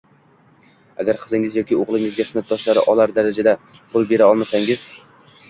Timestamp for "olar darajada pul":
2.95-4.09